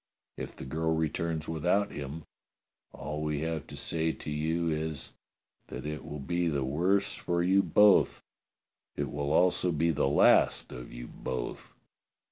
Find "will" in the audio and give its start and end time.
6.03-6.17, 9.11-9.31